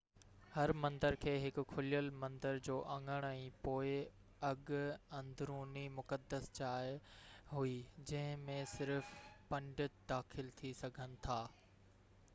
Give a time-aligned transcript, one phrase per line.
[0.55, 3.91] هر مندر کي هڪ کليل مندر جو اڱڻ ۽ پوءِ
[4.45, 4.79] هڪ
[5.19, 6.95] اندروني مقدس جاءِ
[7.51, 7.75] هئي
[8.13, 9.11] جنهن ۾ صرف
[9.53, 11.41] پنڊت داخل ٿي سگهن ٿا